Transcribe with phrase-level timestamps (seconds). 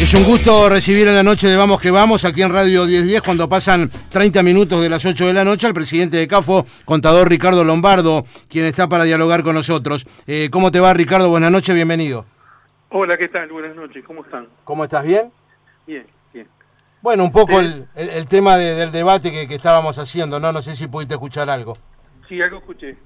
[0.00, 3.20] Es un gusto recibir en la noche de Vamos que Vamos, aquí en Radio 1010,
[3.20, 7.28] cuando pasan 30 minutos de las 8 de la noche, al presidente de CAFO, contador
[7.28, 10.06] Ricardo Lombardo, quien está para dialogar con nosotros.
[10.28, 11.28] Eh, ¿Cómo te va, Ricardo?
[11.30, 12.26] Buenas noches, bienvenido.
[12.90, 13.48] Hola, ¿qué tal?
[13.48, 14.46] Buenas noches, ¿cómo están?
[14.62, 15.02] ¿Cómo estás?
[15.02, 15.32] ¿Bien?
[15.84, 16.46] Bien, bien.
[17.02, 20.52] Bueno, un poco el, el, tema del debate que, que, estábamos haciendo, ¿no?
[20.52, 21.76] No sé si pudiste escuchar algo.
[22.28, 22.96] Sí, algo escuché.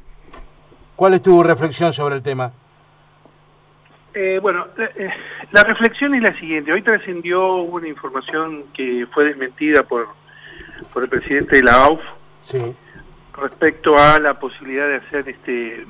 [0.94, 2.52] ¿Cuál es tu reflexión sobre el tema?
[4.14, 5.10] Eh, bueno, eh,
[5.52, 6.72] la reflexión es la siguiente.
[6.72, 10.08] Hoy trascendió una información que fue desmentida por,
[10.92, 12.00] por el presidente de la AUF
[12.40, 12.74] sí.
[13.34, 15.86] respecto a la posibilidad de hacer este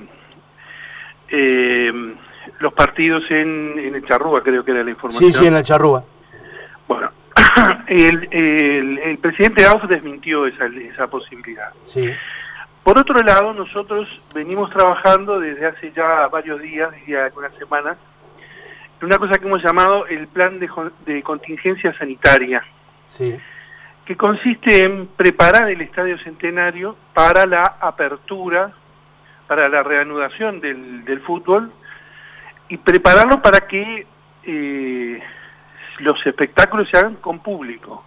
[1.30, 2.14] eh,
[2.60, 5.32] los partidos en, en el Charrúa, creo que era la información.
[5.32, 6.04] Sí, sí, en el Charrúa.
[6.86, 7.10] Bueno,
[7.88, 11.70] el, el, el presidente de AUF desmintió esa, esa posibilidad.
[11.84, 12.08] Sí.
[12.84, 17.96] Por otro lado, nosotros venimos trabajando desde hace ya varios días, diría algunas semanas,
[19.02, 20.69] una cosa que hemos llamado el plan de,
[21.06, 22.62] de contingencia sanitaria,
[23.09, 23.37] sí.
[24.05, 28.72] que consiste en preparar el Estadio Centenario para la apertura,
[29.47, 31.72] para la reanudación del, del fútbol
[32.69, 34.06] y prepararlo para que
[34.44, 35.22] eh,
[35.98, 38.05] los espectáculos se hagan con público.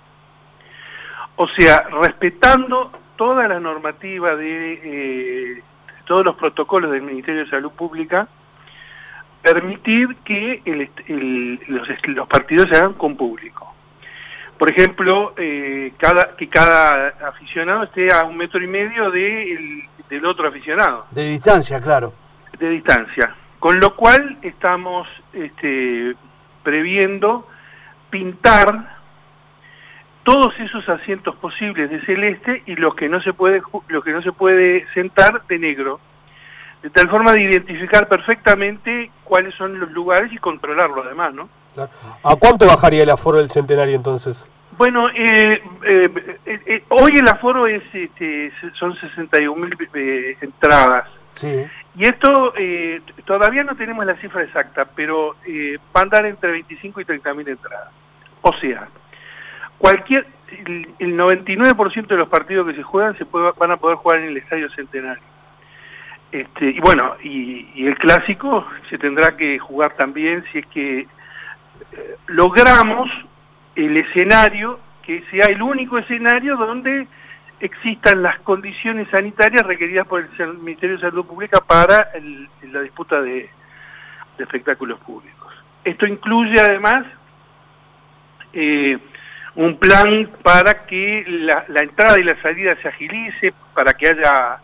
[1.36, 5.64] O sea, respetando toda la normativa de eh,
[6.06, 8.28] todos los protocolos del Ministerio de Salud Pública,
[9.46, 13.76] permitir que el, el, los, los, partidos se hagan con público.
[14.58, 19.84] Por ejemplo, eh, cada, que cada aficionado esté a un metro y medio de el,
[20.10, 21.06] del otro aficionado.
[21.12, 22.12] De distancia, claro.
[22.58, 23.36] De distancia.
[23.60, 26.16] Con lo cual estamos este,
[26.64, 27.48] previendo
[28.10, 28.96] pintar
[30.24, 34.24] todos esos asientos posibles de celeste y los que no se puede los que no
[34.24, 36.00] se puede sentar de negro
[36.86, 41.50] de tal forma de identificar perfectamente cuáles son los lugares y controlarlo además no
[42.22, 44.48] a cuánto bajaría el aforo del centenario entonces
[44.78, 46.10] bueno eh, eh,
[46.46, 49.76] eh, hoy el aforo es este, son 61 mil
[50.42, 51.10] entradas.
[51.34, 51.66] Sí.
[51.96, 52.54] y esto
[53.26, 55.36] todavía no tenemos la cifra exacta pero
[55.94, 57.90] va a andar entre 25 y 30 mil entradas.
[58.42, 58.88] O sea
[59.80, 60.28] cualquier
[60.68, 64.20] el, el 99% de los partidos que se juegan se puede, van a poder jugar
[64.20, 65.35] en el Estadio Centenario.
[66.32, 71.08] Este, y bueno, y, el clásico se tendrá que jugar también si es que eh,
[72.28, 73.10] logramos
[73.76, 77.08] el escenario que sea el único escenario donde
[77.60, 83.22] existan las condiciones sanitarias requeridas por el Ministerio de Salud Pública para el, la disputa
[83.22, 83.50] de,
[84.38, 85.54] espectáculos públicos.
[85.84, 87.06] Esto incluye además
[88.52, 88.98] eh,
[89.56, 94.60] un plan para que la, entrada y la salida se agilice, para que haya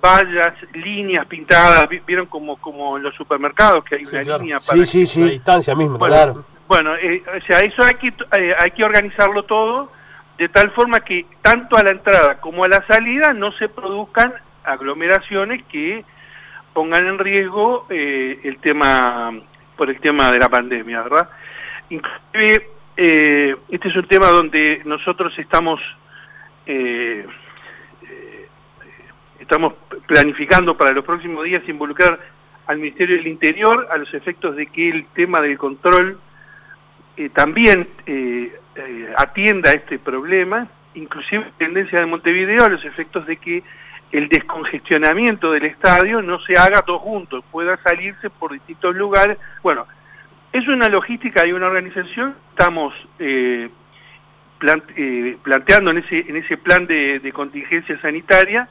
[0.00, 4.42] vallas, líneas pintadas, vieron como como en los supermercados que hay sí, una claro.
[4.42, 5.20] línea para sí, sí, sí.
[5.20, 6.44] la distancia misma, bueno, claro.
[6.66, 9.90] Bueno, eh, o sea, eso hay que eh, hay que organizarlo todo
[10.36, 14.34] de tal forma que tanto a la entrada como a la salida no se produzcan
[14.64, 16.04] aglomeraciones que
[16.72, 19.32] pongan en riesgo eh, el tema
[19.76, 21.28] por el tema de la pandemia, ¿verdad?
[21.90, 25.80] Inclusive eh, este es un tema donde nosotros estamos
[26.66, 27.26] eh, eh,
[29.48, 29.72] estamos
[30.06, 32.20] planificando para los próximos días involucrar
[32.66, 36.20] al Ministerio del Interior a los efectos de que el tema del control
[37.16, 38.52] eh, también eh,
[39.16, 43.62] atienda este problema, inclusive tendencia de Montevideo a los efectos de que
[44.12, 49.38] el descongestionamiento del estadio no se haga todos juntos, pueda salirse por distintos lugares.
[49.62, 49.86] Bueno,
[50.52, 53.70] es una logística y una organización, estamos eh,
[54.58, 58.68] plante, eh, planteando en ese, en ese plan de, contingencia sanitaria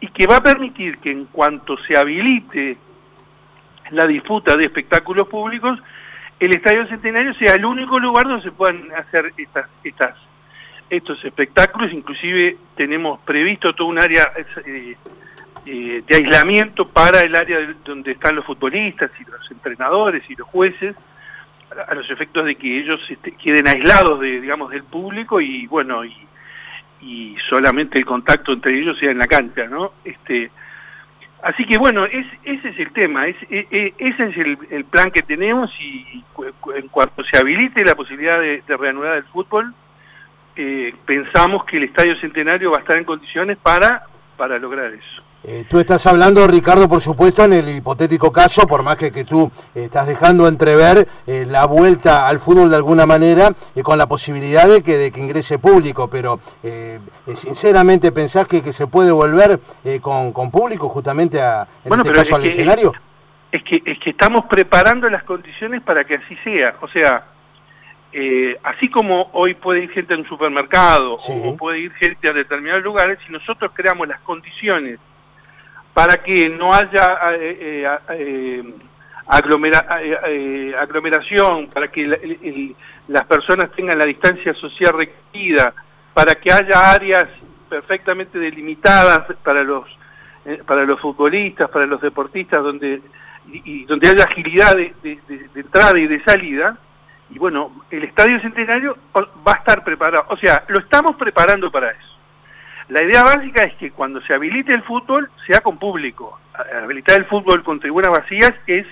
[0.00, 2.76] y que va a permitir que en cuanto se habilite
[3.90, 5.78] la disputa de espectáculos públicos,
[6.40, 10.16] el Estadio Centenario sea el único lugar donde se puedan hacer estas, estas,
[10.90, 14.32] estos espectáculos, inclusive tenemos previsto todo un área...
[14.66, 14.96] Eh,
[15.66, 20.34] eh, de aislamiento para el área de, donde están los futbolistas y los entrenadores y
[20.34, 20.94] los jueces
[21.74, 25.66] a, a los efectos de que ellos este, queden aislados de digamos del público y
[25.66, 26.14] bueno y,
[27.04, 30.50] y, solamente el contacto entre ellos sea en la cancha no este
[31.42, 35.10] así que bueno es, ese es el tema es, es ese es el, el, plan
[35.10, 36.24] que tenemos y,
[36.74, 39.74] en cuanto se habilite la posibilidad de, de reanudar el fútbol
[40.56, 44.04] eh, pensamos que el Estadio Centenario va a estar en condiciones para
[44.36, 48.82] para lograr eso eh, tú estás hablando, Ricardo, por supuesto, en el hipotético caso, por
[48.82, 53.06] más que, que tú eh, estás dejando entrever eh, la vuelta al fútbol de alguna
[53.06, 56.40] manera, con la posibilidad de que, de que ingrese público, pero
[57.34, 59.60] sinceramente pensás que, que, se puede volver
[60.00, 62.92] con, con, público justamente a, en bueno, este caso al que, escenario.
[63.52, 67.24] Es que, es que estamos preparando las condiciones para que así sea, o sea,
[68.16, 71.32] eh, así como hoy puede ir gente a un supermercado Sí.
[71.44, 75.00] o puede ir gente a determinados lugares, si nosotros creamos las condiciones
[75.94, 78.74] para que no haya eh, eh, eh,
[79.26, 80.00] aglomera-
[80.78, 82.74] aglomeración, para que
[83.08, 85.72] las personas tengan la distancia social requerida,
[86.12, 87.26] para que haya áreas
[87.68, 89.84] perfectamente delimitadas para los
[90.66, 93.00] para los futbolistas, para los deportistas, donde
[93.46, 94.92] y, donde haya agilidad de
[95.54, 96.76] entrada y de salida.
[97.30, 101.90] Y bueno, el Estadio Centenario va a estar preparado, o sea, lo estamos preparando para
[101.90, 102.13] eso.
[102.88, 106.38] La idea básica es que cuando se habilite el fútbol sea con público.
[106.82, 108.86] Habilitar el fútbol con tribunas vacías es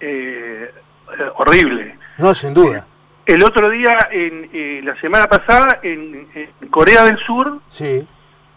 [0.00, 0.70] eh,
[1.18, 1.96] eh, horrible.
[2.18, 2.86] No, sin duda.
[3.26, 8.06] El otro día, en eh, la semana pasada, en, en Corea del Sur, Sí.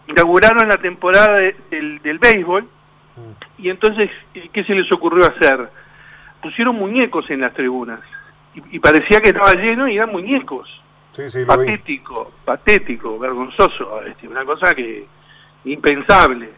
[0.06, 2.66] inauguraron la temporada de- del, del béisbol
[3.58, 5.68] y entonces, eh, ¿qué se les ocurrió hacer?
[6.40, 8.00] Pusieron muñecos en las tribunas
[8.54, 10.81] y, y parecía que estaba lleno y eran muñecos.
[11.12, 11.66] Sí, sí, lo vi.
[11.66, 15.06] Patético, patético, vergonzoso, este, una cosa que
[15.64, 16.50] impensable.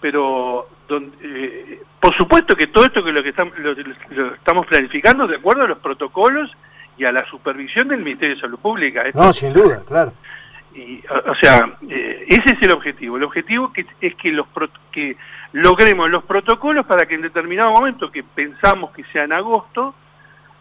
[0.00, 3.72] Pero don- eh, por supuesto que todo esto que lo que estamos, lo,
[4.10, 6.50] lo estamos planificando de acuerdo a los protocolos
[6.98, 9.02] y a la supervisión del Ministerio de Salud Pública.
[9.02, 10.12] Esto No, sin duda, claro.
[10.74, 13.16] y, o, o sea, eh, ese es el objetivo.
[13.16, 14.46] El objetivo que, es que, los
[14.92, 15.16] que
[15.52, 19.94] logremos los protocolos para que en determinado momento, que pensamos que sea en agosto,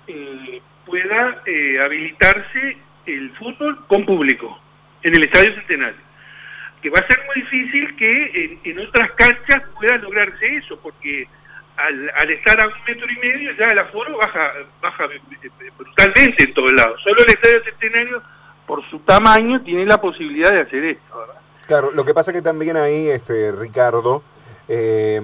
[0.07, 4.59] eh, pueda eh, habilitarse el fútbol con público
[5.03, 6.01] en el Estadio Centenario.
[6.81, 11.27] Que va a ser muy difícil que en, otras canchas pueda lograrse eso, porque
[11.77, 14.51] al, al estar a un metro y medio ya el aforo baja,
[14.81, 15.07] baja
[15.77, 17.01] brutalmente en todos lados.
[17.01, 18.21] Solo el Estadio Centenario
[18.67, 21.27] por su tamaño tiene la posibilidad de hacer esto.
[21.67, 24.21] Claro, lo que pasa que también ahí, este, Ricardo,
[24.67, 25.21] eh,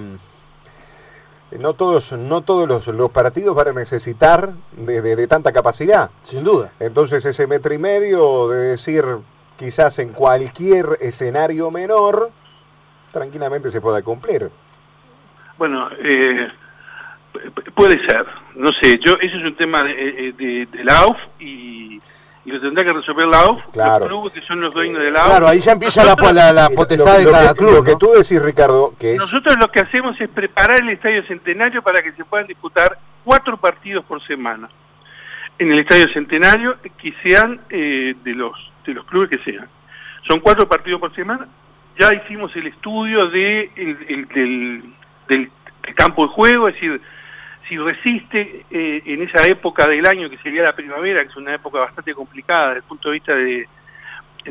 [1.57, 6.09] no todos, no todos los, los partidos van a necesitar de, de- de tanta capacidad.
[6.23, 6.71] Sin duda.
[6.79, 9.03] Entonces ese metro y medio de decir
[9.57, 12.31] quizás en cualquier escenario menor,
[13.11, 14.49] tranquilamente se pueda cumplir.
[15.57, 16.47] Bueno, eh,
[17.33, 18.25] pu- puede ser,
[18.55, 21.78] no sé, yo ese es un tema de, eh, de- de la AUF y,
[22.49, 23.99] y lo tendrá que resolver la AUF, Claro.
[23.99, 25.29] los clubes que son los dueños de la AUF.
[25.29, 27.59] Claro, ahí ya empieza la, po- la, la Y lo- potestad de lo cada que,
[27.59, 27.73] club.
[27.73, 29.17] Lo que tú decís, Ricardo, que es...
[29.19, 33.57] Nosotros lo que hacemos es preparar el Estadio Centenario para que se puedan disputar cuatro
[33.57, 34.67] partidos por semana
[35.59, 38.53] en el Estadio Centenario que sean eh, de los
[38.85, 39.67] de los clubes que sean.
[40.27, 41.47] Son cuatro partidos por semana.
[41.99, 44.83] Ya hicimos el estudio de el- el- del,
[45.27, 45.51] del-
[45.83, 46.99] del campo de juego, es decir,
[47.69, 51.53] si resiste eh, en esa época del año que sería la primavera, que es una
[51.53, 53.67] época bastante complicada desde el punto de vista de,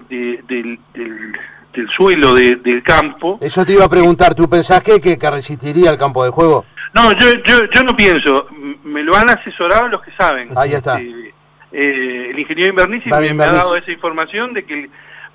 [0.09, 1.33] de- del, del-
[1.73, 3.39] del suelo de- del campo.
[3.43, 6.65] Eso te iba a preguntar, ¿tú pensás que, que, que resistiría el campo de juego?
[6.95, 8.47] No, yo, yo, yo no pienso,
[8.85, 10.51] me lo han asesorado los que saben.
[10.57, 10.99] Ahí está.
[11.01, 11.35] Eh,
[11.73, 14.89] eh, el ingeniero Invernici me, ha dado esa información de que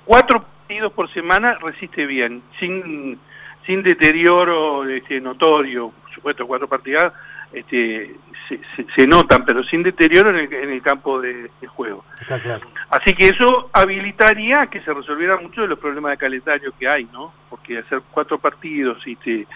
[0.04, 3.18] cuatro partidos por semana resiste bien, sin,
[3.66, 7.12] sin deterioro este, notorio, por supuesto, cuatro partidas
[7.54, 8.14] este,
[8.48, 12.04] se, se- se notan, pero sin deterioro en el, en el campo de, de juego.
[12.20, 12.66] Está claro.
[12.90, 17.08] Así que eso habilitaría que se resolvieran muchos de los problemas de calendario que hay,
[17.12, 17.32] ¿no?
[17.50, 19.46] Porque hacer cuatro partidos y, te,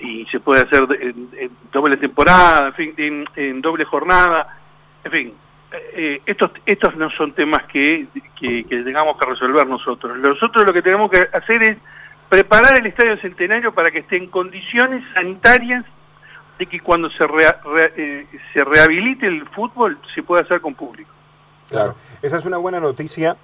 [0.00, 4.58] y se puede hacer en, en doble temporada, en fin, en, en doble jornada,
[5.04, 5.34] en fin.
[5.72, 8.06] eh, eh, estos, estos no son temas que,
[8.40, 10.16] que, que tengamos que resolver nosotros.
[10.18, 11.76] Nosotros lo que tenemos que hacer es
[12.28, 15.84] preparar el Estadio Centenario para que esté en condiciones sanitarias
[16.58, 17.54] de que cuando se, re-
[17.96, 21.10] eh, se rehabilite el fútbol se pueda hacer con público.
[21.68, 23.36] Claro, esa es una buena noticia,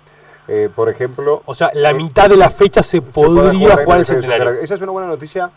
[0.49, 1.43] eh, por ejemplo...
[1.45, 4.51] O sea, la eh, mitad de la fecha se se podría en jugar el centenario.
[4.61, 5.51] Esa es una buena noticia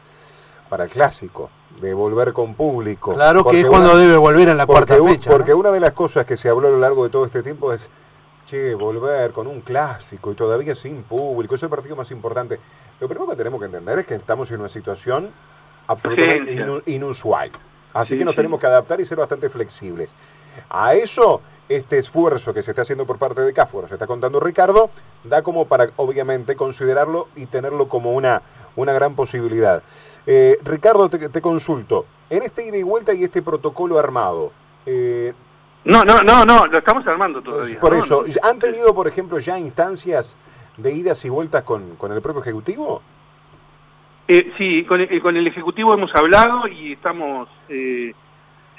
[0.70, 1.50] para el clásico,
[1.82, 3.14] de volver con público.
[3.14, 5.32] Claro que es cuando una- debe volver en la cuarta un- fecha.
[5.32, 5.58] Porque ¿no?
[5.58, 7.90] una de las cosas que se habló a lo largo de todo este tiempo es,
[8.46, 12.60] che, volver con un clásico y todavía sin público, es el partido más importante.
[13.00, 15.32] Lo primero que tenemos que entender es que estamos en una situación
[15.88, 17.52] absolutamente inusual.
[17.94, 20.14] Así Sí, que nos tenemos que adaptar y ser bastante flexibles.
[20.70, 24.06] A eso, este esfuerzo que se está haciendo por parte de CAF, bueno, se está
[24.08, 24.90] contando Ricardo,
[25.24, 28.42] da como para, obviamente, considerarlo y tenerlo como una,
[28.76, 29.82] una gran posibilidad.
[30.26, 32.06] Eh, Ricardo, te, te consulto.
[32.30, 34.52] En este ida y vuelta y este protocolo armado,
[34.86, 35.34] eh,
[35.86, 37.80] No, no, no, no, lo estamos armando todavía.
[37.80, 40.36] por eso, ¿han tenido, por ejemplo, ya instancias
[40.76, 43.02] de idas y vueltas con, con el propio Ejecutivo?
[44.28, 47.48] Eh, sí, con el, con el Ejecutivo hemos hablado y estamos...
[47.70, 48.14] eh,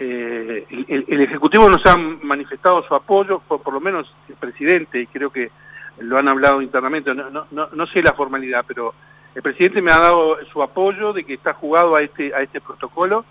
[0.01, 0.65] eh,
[1.09, 5.51] el, Ejecutivo nos ha manifestado su apoyo, por, lo menos el presidente, y creo que
[5.99, 8.95] lo han hablado internamente, no, no, no, no sé la formalidad, pero
[9.35, 12.61] el presidente me ha dado su apoyo de que está jugado a este, a este
[12.61, 13.25] protocolo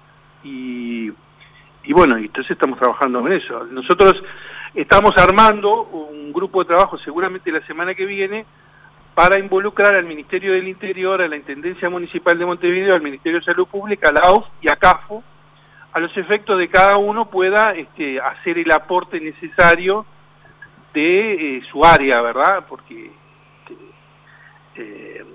[0.43, 1.09] y,
[1.83, 3.63] y bueno, entonces estamos trabajando en eso.
[3.65, 4.21] Nosotros
[4.75, 8.45] estamos armando un grupo de trabajo seguramente la semana que viene
[9.17, 13.45] para involucrar al Ministerio del Interior, a la Intendencia Municipal de Montevideo, al Ministerio de
[13.45, 15.23] Salud Pública, a la AUF y a CAFO,
[15.91, 20.05] a los efectos de cada uno pueda este, hacer el aporte necesario
[20.93, 22.67] de eh, su área, ¿verdad?
[22.69, 23.11] Porque
[23.63, 23.77] este,
[24.75, 25.25] eh,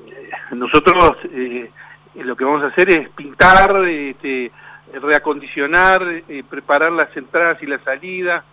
[0.53, 1.69] nosotros eh,
[2.15, 4.53] lo que vamos a hacer es pintar, este,
[4.93, 8.45] reacondicionar, preparar las entradas y las salidas,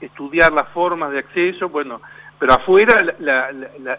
[0.00, 2.00] estudiar las formas de acceso, bueno,
[2.38, 3.50] pero afuera la,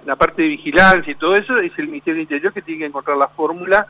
[0.06, 2.86] la, parte de vigilancia y todo eso es el Ministerio del Interior que tiene que
[2.86, 3.88] encontrar la fórmula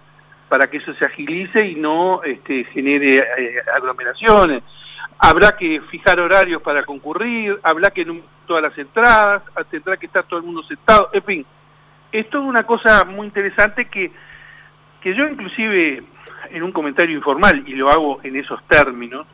[0.48, 4.64] para que eso se agilice y no este, genere eh, aglomeraciones.
[5.20, 10.24] Habrá que fijar horarios para concurrir, habrá que en todas las entradas, tendrá que estar
[10.24, 11.46] todo el mundo sentado, en fin.
[12.12, 14.12] Es una cosa muy interesante que,
[15.02, 16.04] que yo inclusive
[16.52, 19.26] en un comentario informal, y lo hago en esos términos,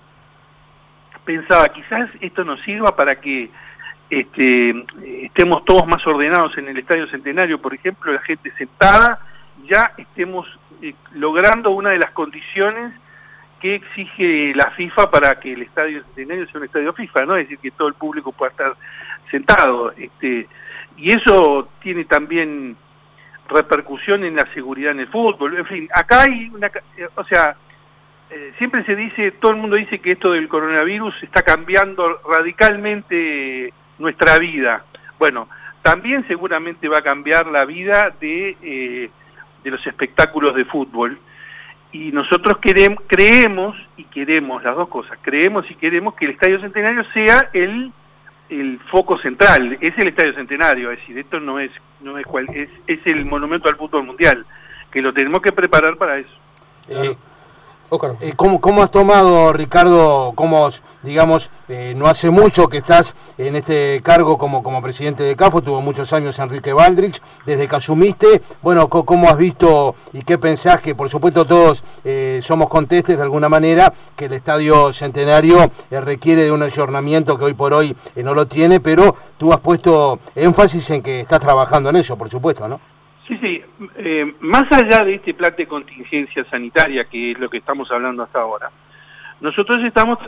[1.23, 3.49] pensaba, quizás esto nos sirva para que
[4.19, 4.85] este,
[5.23, 9.19] estemos todos más ordenados en el Estadio Centenario, por ejemplo, la gente sentada,
[9.67, 10.47] ya estemos
[10.81, 12.93] eh, logrando una de las condiciones
[13.59, 17.35] que exige la FIFA para que el Estadio Centenario sea un estadio FIFA, ¿no?
[17.35, 18.75] Es decir, que todo el público pueda estar
[19.31, 19.93] sentado.
[19.93, 20.47] Este,
[20.97, 22.75] y eso tiene también
[23.47, 25.57] repercusión en la seguridad en el fútbol.
[25.57, 26.67] En fin, acá hay una...
[26.67, 27.55] Eh, o sea,
[28.29, 33.73] eh, siempre se dice, todo el mundo dice que esto del coronavirus está cambiando radicalmente
[34.03, 34.85] nuestra vida.
[35.17, 35.47] Bueno,
[35.81, 39.09] también seguramente va a cambiar la vida de, eh,
[39.63, 41.17] de los espectáculos de fútbol.
[41.91, 46.59] Y nosotros queremos, creemos y queremos las dos cosas, creemos y queremos que el Estadio
[46.59, 47.91] Centenario sea el,
[48.49, 51.69] el foco central, es el Estadio Centenario, es decir, esto no es,
[52.01, 54.43] no es, cual, es, es el monumento al fútbol mundial,
[54.89, 57.23] que lo tenemos que preparar para eso.
[58.21, 60.67] Eh, ¿cómo, has tomado, Ricardo, cómo,
[61.03, 65.61] digamos, eh, no hace mucho que estás en este cargo como, como presidente de CAFO,
[65.61, 70.81] tuvo muchos años Enrique Baldrich, desde que asumiste, bueno, ¿cómo has visto y qué pensás
[70.81, 76.43] que, por supuesto, todos eh, somos contestes de alguna manera, que el Estadio Centenario requiere
[76.43, 80.89] de un ayornamiento que hoy por hoy no lo tiene, pero tú has puesto énfasis
[80.89, 82.92] en que estás trabajando en eso, por supuesto, ¿no?
[83.27, 83.63] Sí, sí.
[83.95, 88.23] Eh, más allá de este plan de contingencia sanitaria, que es lo que estamos hablando
[88.23, 88.69] hasta ahora,
[89.39, 90.19] nosotros estamos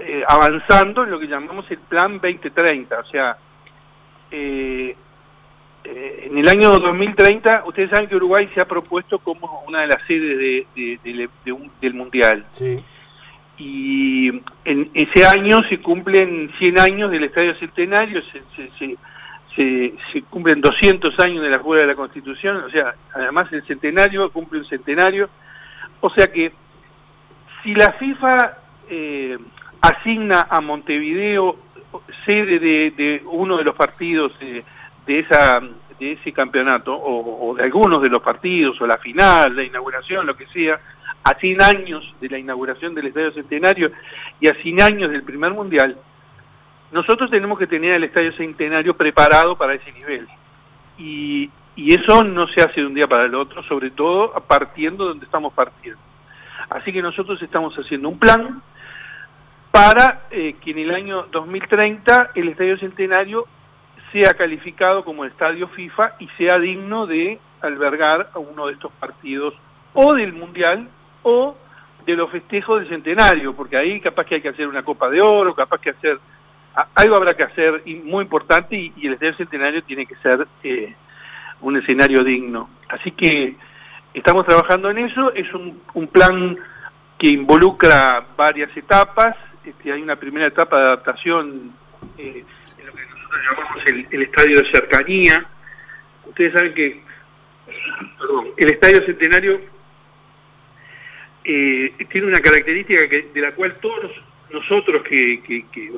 [0.00, 2.98] eh, avanzando en lo que llamamos el plan 2030.
[2.98, 3.36] O sea,
[4.30, 4.96] eh,
[5.84, 10.02] en el año 2030, ustedes saben que Uruguay se ha propuesto como una de las
[10.06, 12.44] sedes del Mundial.
[12.52, 12.82] Sí.
[13.56, 14.28] Y
[14.64, 18.96] en ese año se cumplen 100 años del Estadio Centenario, se se,
[20.30, 24.60] cumplen 200 años de la Jura de la Constitución, o sea, además el centenario cumple
[24.60, 25.28] un centenario,
[26.00, 26.52] o sea que
[27.62, 29.38] si la FIFA eh,
[29.80, 31.56] asigna a Montevideo
[32.24, 34.64] sede de, uno de los partidos de,
[35.06, 35.60] esa
[35.98, 40.36] de ese campeonato o, de algunos de los partidos o la final, la inauguración, lo
[40.36, 40.78] que sea,
[41.24, 43.90] a 100 años de la inauguración del Estadio Centenario
[44.40, 45.98] y a 100 años del primer mundial,
[46.90, 50.26] nosotros tenemos que tener el Estadio Centenario preparado para ese nivel.
[50.98, 55.10] Y, eso no se hace de un día para el otro, sobre todo partiendo de
[55.10, 56.00] donde estamos partiendo.
[56.68, 58.60] Así que nosotros estamos haciendo un plan
[59.70, 63.46] para eh, que en el año 2030 el Estadio Centenario
[64.12, 69.54] sea calificado como estadio FIFA y sea digno de albergar a uno de estos partidos
[69.94, 70.88] o del Mundial
[71.22, 71.56] o
[72.06, 75.20] de los festejos del centenario, porque ahí capaz que hay que hacer una Copa de
[75.20, 76.18] Oro, capaz que hacer
[76.94, 80.94] algo habrá que hacer muy importante y, el Estadio Centenario tiene que ser eh,
[81.60, 82.70] un escenario digno.
[82.88, 83.56] Así que
[84.14, 86.56] estamos trabajando en eso, es un, plan
[87.18, 91.72] que involucra varias etapas, este, hay una primera etapa de adaptación
[92.16, 92.44] eh,
[92.78, 95.46] en lo que nosotros llamamos el, estadio de cercanía.
[96.26, 97.02] Ustedes saben que
[98.56, 99.60] el estadio centenario
[101.44, 104.12] eh, tiene una característica de la cual todos
[104.50, 105.92] nosotros que, que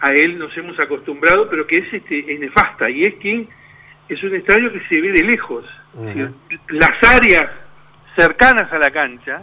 [0.00, 3.48] a él nos hemos acostumbrado, pero que es, este, es nefasta, y es que
[4.08, 5.64] es un estadio que se ve de lejos.
[6.68, 7.50] Las áreas
[8.14, 9.42] cercanas a la cancha,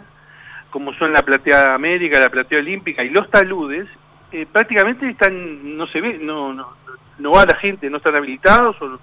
[0.70, 3.88] como son la platea América, la platea Olímpica y los taludes,
[4.32, 6.76] eh, prácticamente están, no se ve, no, no,
[7.18, 8.98] no va la gente, no están habilitados o,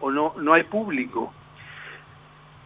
[0.00, 1.32] o no, no hay público.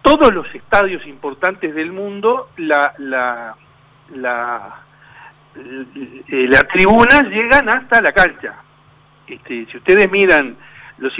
[0.02, 3.56] Todos los estadios importantes del mundo, la, la,
[4.14, 4.80] la
[6.28, 8.54] las tribunas llegan hasta la cancha.
[9.26, 10.56] Este, si ustedes miran
[10.98, 11.12] los,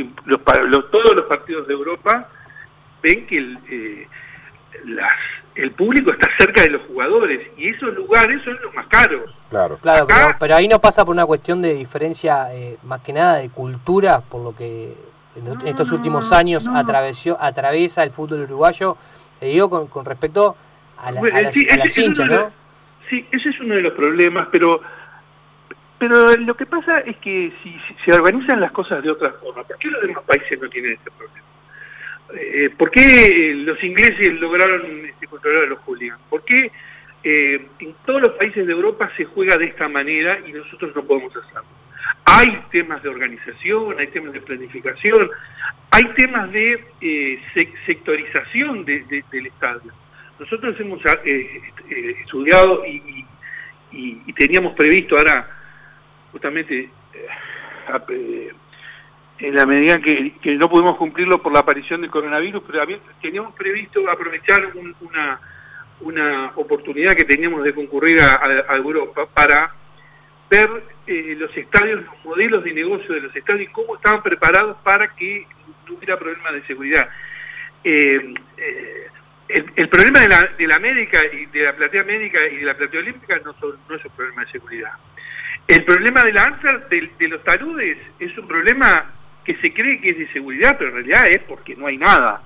[0.90, 2.28] todos los partidos de Europa,
[3.02, 3.38] ven que
[3.70, 4.08] eh,
[4.86, 5.12] las,
[5.54, 9.30] el público está cerca de los jugadores y esos lugares son los más caros.
[9.50, 9.78] Claro.
[9.78, 13.12] Claro, Acá- pero, pero ahí no pasa por una cuestión de diferencia, eh, más que
[13.12, 14.94] nada de cultura, por lo que
[15.36, 16.76] en No, estos no, últimos años no.
[16.76, 18.96] atravesó, atraviesa el fútbol uruguayo.
[19.38, 20.56] Te digo con, con respecto
[20.96, 22.50] a, la- Bueno, a las, sí, a las hinchas, ¿no?
[23.08, 24.80] Sí, ese es uno de los problemas, pero
[25.98, 29.78] pero lo que pasa es que si, se organizan las cosas de otra forma, ¿por
[29.78, 31.46] qué los demás países no tienen ese problema?
[32.34, 36.20] Eh, ¿Por qué los ingleses lograron este, controlar a los hooligans?
[36.30, 36.70] ¿Por qué
[37.24, 41.02] eh, en todos los países de Europa se juega de esta manera y nosotros no
[41.04, 41.64] podemos hacerlo?
[42.26, 45.28] Hay temas de organización, hay temas de planificación,
[45.90, 49.92] hay temas de eh, sec- sectorización de- de- del estadio.
[50.38, 53.24] Nosotros hemos eh, eh, estudiado y,
[54.34, 55.48] teníamos previsto ahora,
[56.32, 56.78] justamente,
[57.14, 57.26] eh,
[58.10, 58.52] eh,
[59.40, 62.82] en la medida que, que no pudimos cumplirlo por la aparición del coronavirus, pero
[63.20, 65.40] teníamos previsto aprovechar un- una,
[66.56, 68.34] oportunidad que teníamos de concurrir a,
[68.68, 69.74] a- Europa para
[70.50, 70.68] ver
[71.06, 75.14] eh, los estadios, los modelos de negocio de los estadios y cómo estaban preparados para
[75.16, 75.46] que
[75.88, 77.08] no hubiera problemas de seguridad.
[77.84, 79.07] Eh, eh,
[79.48, 82.76] el, problema de la, de la médica y de la platea médica y de la
[82.76, 84.92] platea olímpica no, son- no es un problema de seguridad.
[85.66, 89.12] El problema de la ANSA, de, de los taludes, es un problema
[89.44, 92.42] que se cree que es de seguridad, pero en realidad es porque no hay nada.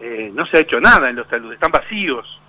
[0.00, 2.40] Eh, no se ha hecho nada en los taludes, están vacíos.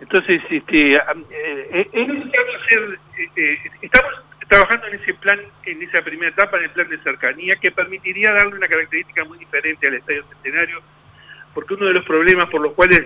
[0.00, 4.12] Entonces, este, eh, eh, estamos
[4.48, 8.32] trabajando en ese plan, en esa primera etapa, en el plan de cercanía, que permitiría
[8.32, 10.82] darle una característica muy diferente al Estadio Centenario,
[11.54, 13.02] porque uno de los problemas por los cuales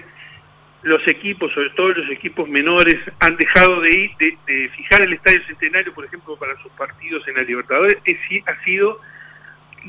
[0.83, 4.11] los equipos, sobre todo los equipos menores, han dejado de ir,
[4.47, 8.63] de, fijar el Estadio Centenario, por ejemplo, para sus partidos en la Libertadores, es, ha
[8.65, 9.01] sido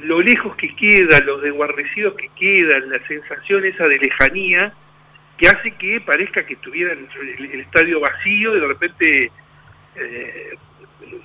[0.03, 4.73] lo lejos que queda, los desguarnecidos que quedan, la sensación esa de lejanía,
[5.37, 9.31] que hace que parezca que estuviera el, estadio vacío y de repente
[9.95, 10.57] eh,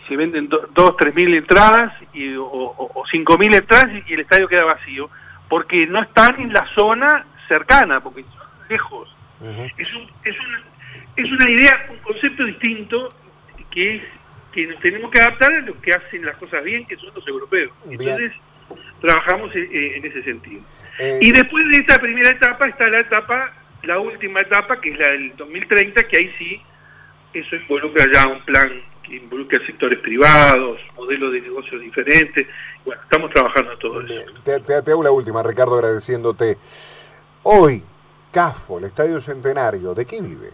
[0.09, 1.93] se venden do- dos, tres mil entradas
[2.39, 5.11] o, o- o cinco mil entradas y el estadio queda vacío,
[5.49, 9.15] porque no están en la zona cercana, porque son lejos.
[9.77, 10.63] Es, un- es, una,
[11.17, 13.15] es una idea, un concepto distinto
[13.71, 14.03] que es
[14.53, 17.27] que nos tenemos que adaptar a los que hacen las cosas bien, que son los
[17.27, 17.73] europeos.
[17.87, 18.01] Bien.
[18.01, 18.33] Entonces,
[19.01, 20.63] trabajamos eh, eh, en ese sentido.
[21.01, 23.53] Eh, Y después de esta primera etapa está la etapa,
[23.83, 26.63] la última etapa, que es la del 2030, que ahí sí,
[27.33, 32.47] eso involucra ya un plan que involucra sectores privados, modelos de negocios diferentes.
[32.85, 34.33] Bueno, estamos trabajando en todo eso.
[34.43, 36.59] Te, te- te hago la última, Ricardo, agradeciéndote.
[37.45, 37.83] Hoy,
[38.33, 40.51] CAFO, el Estadio Centenario, ¿de qué vive?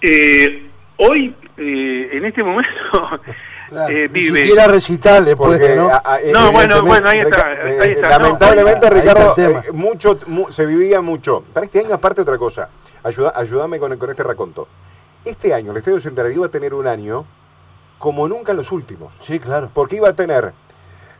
[0.00, 2.70] Eh, hoy, eh, en este momento,
[3.68, 4.40] Claro, eh, Ni vive...
[4.40, 5.90] siquiera recital después Porque, ¿no?
[5.90, 9.00] a- a- eh, No, bueno, bueno, ahí está, Rica- ahí eh, está, Lamentablemente, no, ahí
[9.02, 11.44] Ricardo, está eh, mucho, mu- se vivía mucho.
[11.52, 12.70] Para este año, aparte, otra cosa.
[13.02, 14.68] Ayuda, ayúdame con, con este raconto.
[15.24, 17.24] Este año, el Estadio Centenario iba a tener un año
[17.98, 19.12] como nunca en los últimos.
[19.20, 19.70] Sí, claro.
[19.74, 20.52] Porque iba a tener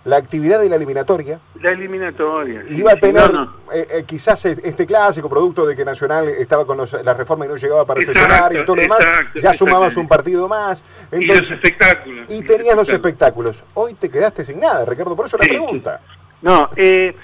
[0.05, 2.63] la actividad de la eliminatoria, La eliminatoria.
[2.63, 3.55] sí, iba a sí, tener no, no.
[3.73, 7.49] eh, eh, quizás este clásico producto de que Nacional estaba con los- la reforma y
[7.49, 10.83] no llegaba para sesionar y todo lo demás, exacto, ya sumabas un partido más.
[11.13, 12.27] y los espectáculos.
[12.31, 13.65] y tenías los espectáculos.
[13.75, 16.01] Hoy te quedaste sin nada, Ricardo, por eso la Sí, pregunta.
[16.41, 17.15] No, eh,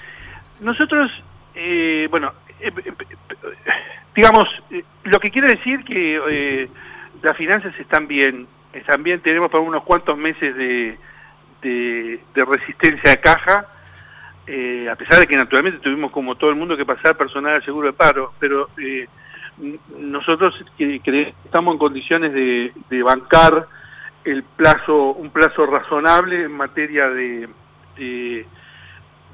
[0.59, 1.09] nosotros,
[1.55, 2.33] eh, bueno,
[4.15, 6.69] digamos, eh, lo que quiere decir que eh,
[7.21, 10.97] las finanzas están bien, están bien, tenemos para unos cuantos meses de,
[11.61, 13.67] de, de resistencia de caja,
[14.47, 17.65] eh, a pesar de que naturalmente tuvimos como todo el mundo que pasar personal al
[17.65, 19.07] seguro de paro, pero eh,
[19.99, 22.71] nosotros que- estamos en condiciones de,
[23.03, 23.67] bancar
[24.23, 27.47] el plazo, un plazo razonable en materia de,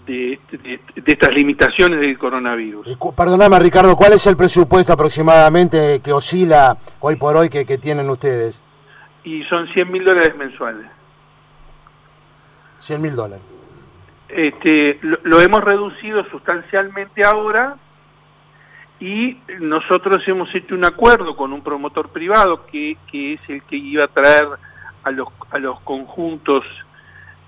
[0.05, 2.87] de- de- de estas limitaciones del coronavirus.
[2.87, 7.77] Eh, Perdóname, Ricardo, ¿cuál es el presupuesto aproximadamente que oscila hoy por hoy que, que
[7.77, 8.61] tienen ustedes?
[9.23, 10.87] Y son 100 mil dólares mensuales.
[12.79, 13.43] 100 mil dólares.
[14.29, 17.75] Este, lo, lo hemos reducido sustancialmente ahora
[18.99, 23.75] y nosotros hemos hecho un acuerdo con un promotor privado que, que es el que
[23.75, 24.47] iba a traer
[25.03, 26.63] a los, a los conjuntos,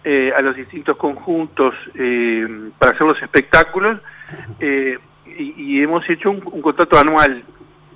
[0.04, 4.00] eh, a los distintos conjuntos eh, para hacer los espectáculos
[4.60, 7.44] eh, y, y hemos hecho un, un contrato anual,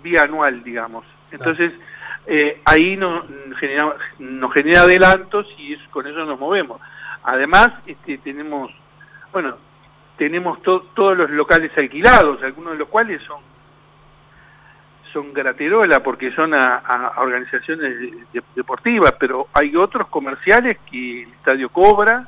[0.03, 1.05] vía anual, digamos.
[1.31, 1.73] Entonces,
[2.25, 3.23] eh, ahí no,
[3.59, 6.79] genera, nos genera adelantos y es, con eso nos movemos.
[7.23, 8.71] Además, este, tenemos,
[9.33, 9.57] bueno,
[10.17, 13.41] tenemos to- todos los locales alquilados, algunos de los cuales son
[15.13, 21.29] son graterola porque son a, organizaciones de- de- deportivas, pero hay otros comerciales que el
[21.29, 22.27] estadio cobra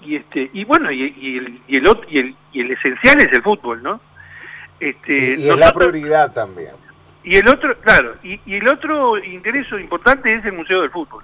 [0.00, 3.32] y este y bueno y, y el, y el y el y el esencial es
[3.32, 4.00] el fútbol, ¿no?
[4.80, 6.72] Este, y, es la prioridad también.
[7.22, 11.22] Y el otro, claro, y, el otro interés importante es el Museo del Fútbol.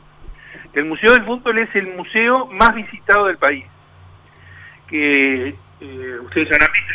[0.73, 3.65] El Museo del Fútbol es el museo más visitado del país.
[4.87, 6.95] Que eh, ustedes han visto,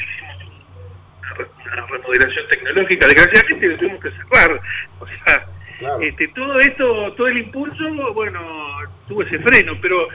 [1.39, 4.61] una remodelación tecnológica, desgraciadamente lo tuvimos que cerrar.
[4.99, 5.47] O sea,
[6.01, 8.41] este, todo esto, todo el impulso, bueno,
[9.07, 10.07] tuvo ese freno, pero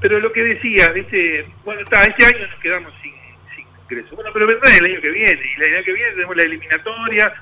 [0.00, 3.12] pero lo que decía, este, bueno, está, este año nos quedamos sin,
[3.54, 4.16] sin ingreso.
[4.16, 7.34] Bueno, pero vendrá el año que viene, y el año que viene tenemos la eliminatoria,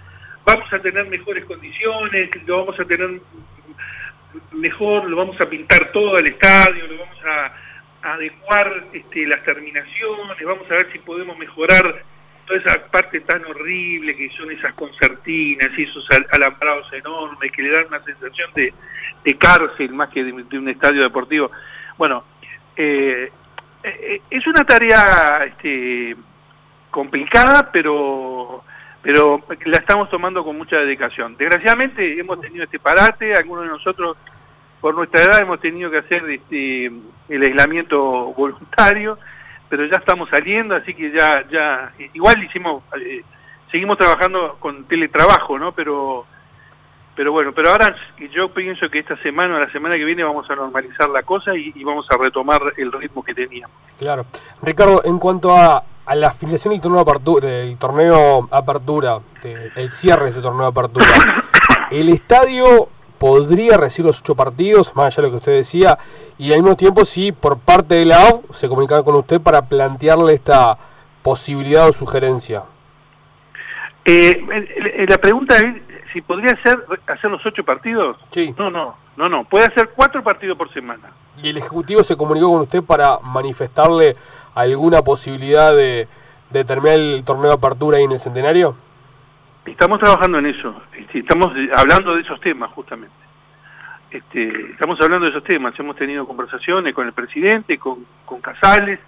[0.44, 3.20] vamos a tener mejores condiciones, lo vamos a tener
[4.52, 7.54] mejor, lo vamos a pintar todo el estadio, lo vamos a,
[8.00, 12.04] adecuar este, las terminaciones, vamos a ver si podemos mejorar
[12.48, 17.70] toda esa parte tan horrible que son esas concertinas y esos alambrados enormes que le
[17.70, 18.72] dan una sensación de,
[19.38, 21.50] cárcel más que de, un estadio deportivo.
[21.96, 22.24] Bueno,
[22.74, 23.30] eh,
[23.82, 26.16] eh, es una tarea este,
[26.90, 28.64] complicada, pero
[29.00, 31.36] pero la estamos tomando con mucha dedicación.
[31.36, 34.16] Desgraciadamente hemos tenido este parate, algunos de nosotros
[34.80, 36.86] por nuestra edad hemos tenido que hacer este,
[37.28, 39.18] el aislamiento voluntario,
[39.68, 43.22] pero ya estamos saliendo, así que ya, ya igual hicimos, eh,
[43.70, 45.72] seguimos trabajando con teletrabajo, ¿no?
[45.72, 46.24] Pero,
[47.14, 47.94] pero bueno, pero ahora
[48.32, 51.54] yo pienso que esta semana o la semana que viene vamos a normalizar la cosa
[51.54, 53.76] y, vamos a retomar el ritmo que teníamos.
[53.98, 54.26] Claro.
[54.62, 60.24] Ricardo, en cuanto a, a la afiliación del torneo apertura, del torneo apertura, el cierre
[60.24, 61.06] de este torneo apertura,
[61.90, 65.98] el estadio podría recibir los ocho partidos, más allá de lo que usted decía,
[66.38, 69.62] y al mismo tiempo si por parte de la AU se comunicaban con usted para
[69.62, 70.78] plantearle esta
[71.22, 72.62] posibilidad o sugerencia.
[74.04, 78.16] Eh, la pregunta es si podría ser hacer los ocho partidos.
[78.30, 78.54] Sí.
[78.56, 79.44] No, no, no, no.
[79.44, 81.10] Puede hacer cuatro partidos por semana.
[81.42, 84.16] ¿Y el Ejecutivo se comunicó con usted para manifestarle
[84.54, 86.08] alguna posibilidad de,
[86.50, 88.76] de terminar el torneo de apertura ahí en el Centenario?
[89.70, 93.14] Estamos trabajando en eso, este, estamos hablando de esos temas justamente.
[94.10, 98.98] Este, estamos hablando de esos temas, hemos tenido conversaciones con el presidente, con, con Casales,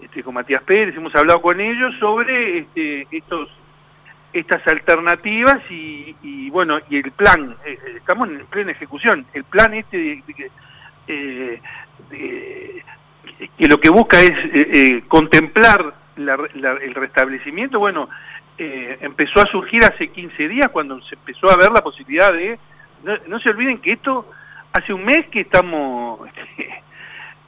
[0.00, 3.50] este, con Matías Pérez, hemos hablado con ellos sobre este, estos
[4.32, 9.96] estas alternativas y, bueno, y el plan, eh, estamos en plena ejecución, el plan este
[9.96, 10.50] de,
[11.08, 11.60] eh,
[13.56, 18.08] que lo que busca es eh, contemplar el restablecimiento, bueno,
[18.58, 22.58] eh, empezó a surgir hace 15 días cuando se empezó a ver la posibilidad de...
[23.28, 24.30] No, se olviden que esto
[24.72, 26.20] hace un mes que estamos...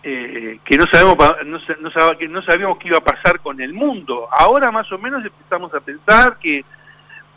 [0.05, 3.75] Eh, que no sabemos no, no, que no sabíamos qué iba a pasar con el
[3.75, 4.29] mundo.
[4.31, 6.65] Ahora más o menos empezamos a pensar que,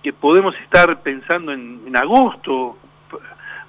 [0.04, 2.78] que podemos estar pensando en, agosto,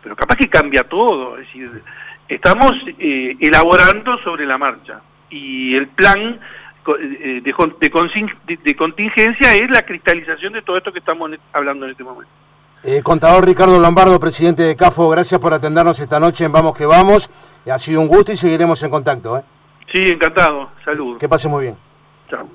[0.03, 1.39] pero capaz que cambia todo.
[1.39, 1.83] Es decir,
[2.29, 6.39] estamos eh, elaborando sobre la marcha y el plan
[6.85, 7.41] de,
[8.65, 12.31] de, contingencia es la cristalización de todo esto que estamos hablando en este momento.
[12.85, 16.85] Eh, contador Ricardo Lombardo, presidente de CAFO, gracias por atendernos esta noche en Vamos que
[16.85, 17.31] Vamos.
[17.71, 19.39] Ha sido un gusto y seguiremos en contacto.
[19.39, 19.43] ¿eh?
[19.93, 20.71] Sí, encantado.
[20.85, 21.19] Saludos.
[21.19, 21.77] Que pase muy bien.
[22.29, 22.49] Chao.